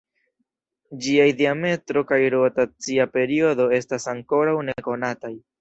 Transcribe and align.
Ĝiaj 1.07 1.27
diametro 1.41 2.03
kaj 2.13 2.19
rotacia 2.37 3.09
periodo 3.19 3.71
estas 3.81 4.11
ankoraŭ 4.19 4.59
nekonataj. 4.73 5.35